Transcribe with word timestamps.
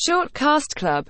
Shortcast 0.00 0.76
Club. 0.76 1.04